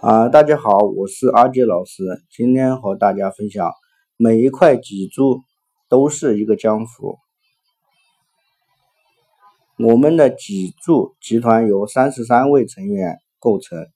[0.00, 3.72] 啊，大家好，我是阿杰老师，今天和大家分享，
[4.16, 5.40] 每一块脊柱
[5.88, 7.18] 都是一个江湖。
[9.76, 13.88] 我们的脊柱集团由三十三位成员构成，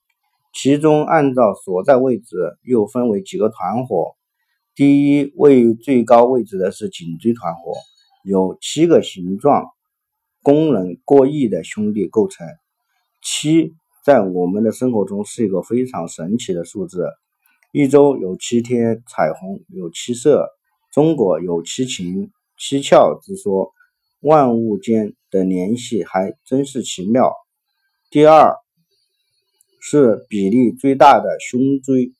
[0.53, 4.11] 其中按照所在位置又分为几个团伙。
[4.75, 7.71] 第一，位于最高位置的是颈椎团伙，
[8.25, 9.67] 由七个形状、
[10.41, 12.45] 功能各异的兄弟构成。
[13.21, 13.73] 七。
[14.03, 17.07] 在我们的生活中是一个非常神奇的数字，
[17.71, 20.45] 一周有七天，彩虹有七色，
[20.91, 23.71] 中国有七情七窍之说，
[24.19, 27.33] 万物间的联系还真是奇妙。
[28.09, 28.57] 第二
[29.79, 32.11] 是比例最大的胸椎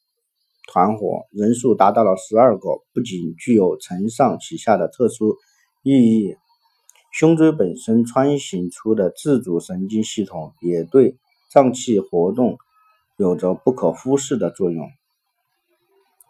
[0.71, 5.35] 团伙，人数达到了十二个，不仅具有承上启下的特殊
[5.83, 6.37] 意义，
[7.11, 11.17] 胸椎本身穿行出的自主神经系统也对。
[11.53, 12.57] 脏器活动
[13.15, 14.89] 有着不可忽视的作用。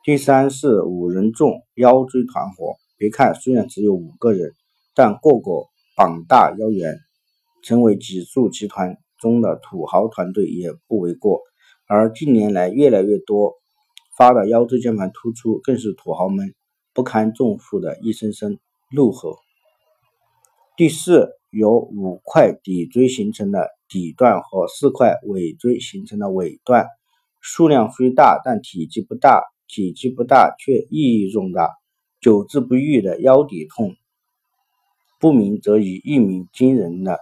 [0.03, 4.51] 第三是五人众腰椎团伙，别看虽然只有五个人，
[4.93, 6.97] 但个个膀大腰圆，
[7.63, 11.39] 成为脊柱集团中的土豪团队也不为过。
[11.87, 13.53] 而近年来越来越多
[14.17, 16.53] 发的腰椎间盘突出，更是土豪们
[16.93, 18.59] 不堪重负的一声声
[18.93, 19.37] 怒吼。
[20.75, 23.69] 第四，由五块骶椎形成的。
[23.93, 26.87] 底段和四块尾椎形成的尾段，
[27.41, 29.43] 数量虽大，但体积不大。
[29.67, 31.69] 体积不大却意义重大。
[32.19, 33.95] 久治不愈的腰底痛，
[35.19, 37.19] 不鸣则已，一鸣惊人的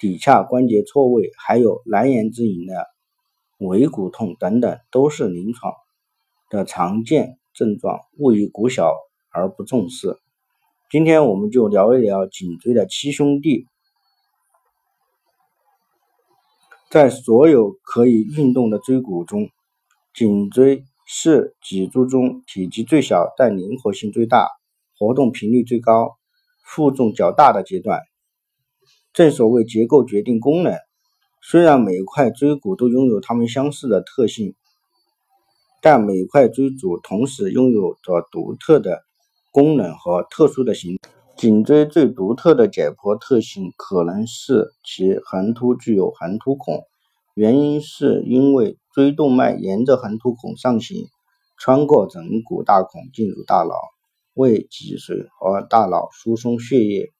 [0.00, 2.86] 骶髂关节错位，还有难言之隐的
[3.58, 5.72] 尾骨痛等等，都是临床
[6.48, 8.92] 的常见症状，勿以骨小
[9.32, 10.16] 而不重视。
[10.90, 13.66] 今天我们就聊一聊颈椎的七兄弟。
[16.90, 19.48] 在所有可以运动的椎骨中，
[20.12, 24.48] 颈椎是脊柱中体积最小但灵活性最大、
[24.98, 26.16] 活动频率最高、
[26.64, 28.00] 负重较大的阶段。
[29.12, 30.76] 正所谓结构决定功能，
[31.40, 34.56] 虽然每块椎骨都拥有它们相似的特性，
[35.80, 39.04] 但每块椎骨同时拥有着独特的
[39.52, 41.09] 功能和特殊的形态。
[41.40, 46.84] 颈椎最独特的解剖特性可能是其横突具有横突孔，
[47.32, 51.08] 原因是因为椎动脉沿着横突孔上行，
[51.58, 53.72] 穿过枕骨大孔进入大脑，
[54.34, 57.10] 为脊髓和大脑输送血液。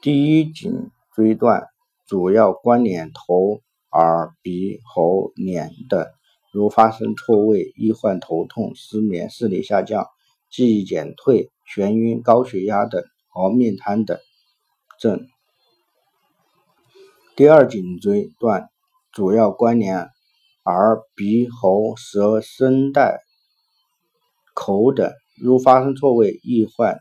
[0.00, 1.66] 第一颈椎段
[2.06, 6.06] 主要关联头、耳、鼻、喉、脸等，
[6.52, 10.06] 如发生错位易患头痛、失眠、视力下降。
[10.56, 14.20] 记忆减退、眩晕、高血压等和面瘫等
[15.00, 15.26] 症。
[17.34, 18.68] 第二颈椎段
[19.10, 20.10] 主要关联
[20.62, 23.18] 耳、鼻、喉、舌、声带、
[24.54, 27.00] 口等，如发生错位易患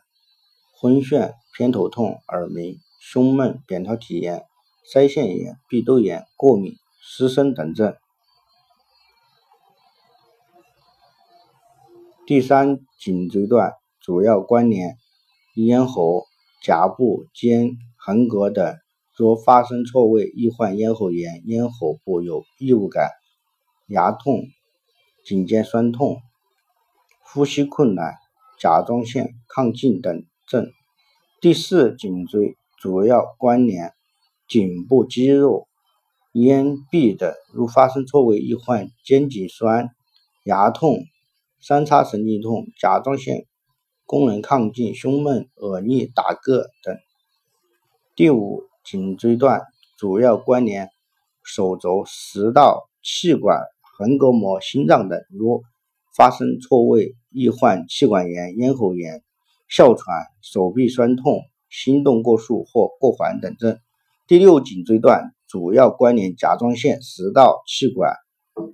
[0.81, 4.41] 昏眩、偏头痛、耳鸣、胸闷、扁桃体炎、
[4.91, 7.95] 腮腺炎、鼻窦炎、过敏、失声等症。
[12.25, 14.95] 第三颈椎段主要关联
[15.55, 16.23] 咽喉、
[16.61, 18.77] 颊部、肩、横膈等，
[19.13, 23.09] 若发生错位，易患咽喉炎，咽喉部有异物感、
[23.87, 24.45] 牙痛、
[25.25, 26.21] 颈肩酸痛、
[27.19, 28.15] 呼吸困难、
[28.57, 30.71] 甲状腺亢进等症。
[31.41, 33.91] 第四颈椎主要关联
[34.47, 35.67] 颈部肌肉、
[36.31, 39.89] 咽壁等，如发生错位，易患肩颈酸、
[40.45, 41.03] 牙痛。
[41.65, 43.45] 三叉神经痛、甲状腺
[44.05, 46.97] 功能亢进、胸闷、耳逆、打嗝等。
[48.17, 49.61] 第五颈椎段
[49.97, 50.89] 主要关联
[51.41, 53.61] 手肘、食道、气管、
[53.97, 55.63] 横膈膜、心脏等，如
[56.13, 59.23] 发生错位易患气管炎、咽喉炎、
[59.69, 63.79] 哮喘、手臂酸痛、心动过速或过缓等症。
[64.27, 68.17] 第六颈椎段主要关联甲状腺、食道、气管。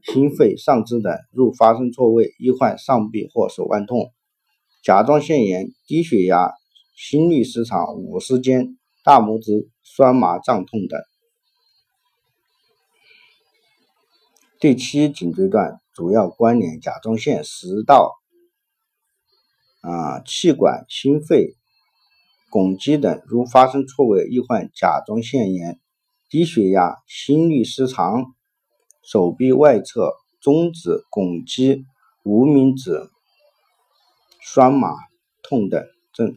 [0.04, 4.12] 心肺、上肢等，如发生错位，易患上臂或手腕痛、
[4.84, 6.54] 甲状腺炎、低血压、
[6.96, 11.00] 心律失常、五十肩、大拇指酸麻胀痛等。
[14.60, 18.16] 第七颈椎段主要关联甲状腺、食道、
[19.82, 21.56] 啊气管、心肺、
[22.50, 25.80] 拱肌等，如发生错位，易患甲状腺炎、
[26.30, 28.34] 低血压、心律失常。
[29.12, 31.84] 手臂外侧、中指、拱肌、
[32.22, 33.10] 无名指
[34.40, 34.90] 酸麻
[35.42, 35.84] 痛等
[36.14, 36.36] 症。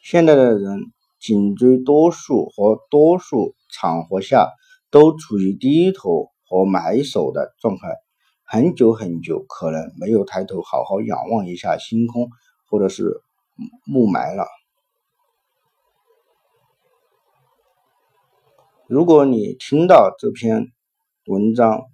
[0.00, 0.80] 现在的人
[1.20, 4.48] 颈椎多数和多数场合下
[4.90, 7.98] 都处于低头和埋首的状态，
[8.44, 12.30] 很久很久，可能没有抬头好好仰望一下星空，
[12.70, 13.20] 或者是
[13.94, 14.46] 雾霾了。
[18.86, 20.72] 如果你听到这篇
[21.26, 21.84] 文章，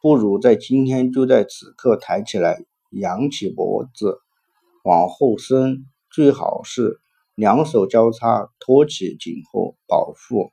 [0.00, 4.20] 不如在今天就在此刻抬起来，扬起脖子，
[4.84, 6.98] 往后伸，最好是
[7.34, 10.50] 两手交叉托起颈后，保护。